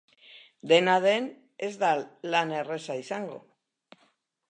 Dena 0.71 0.95
den, 1.03 1.27
ez 1.69 1.71
da 1.85 1.91
lan 2.37 2.57
erraza 2.63 2.99
izango. 3.07 3.41